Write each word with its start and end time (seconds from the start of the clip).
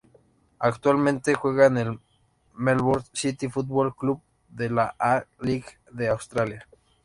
Actualmente 0.57 1.35
juega 1.35 1.67
en 1.67 1.77
el 1.77 1.99
Melbourne 2.55 3.05
City 3.13 3.47
Football 3.49 3.93
Club 3.95 4.19
de 4.49 4.71
la 4.71 4.95
A-League 4.97 5.67
de 5.91 6.07
Australia. 6.07 6.65